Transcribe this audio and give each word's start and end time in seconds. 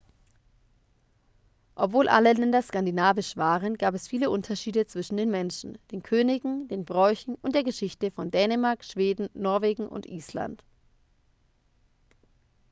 obwohl 1.75 2.09
alle 2.09 2.33
länder 2.33 2.63
skandinavisch 2.63 3.37
waren 3.37 3.75
gab 3.77 3.93
es 3.93 4.07
viele 4.07 4.31
unterschiede 4.31 4.87
zwischen 4.87 5.15
den 5.17 5.29
menschen 5.29 5.77
den 5.91 6.01
königen 6.01 6.67
den 6.69 6.85
bräuchen 6.85 7.35
und 7.35 7.53
der 7.53 7.63
geschichte 7.63 8.09
von 8.09 8.31
dänemark 8.31 8.83
schweden 8.83 9.29
norwegen 9.35 9.87
und 9.87 10.07
island 10.07 10.63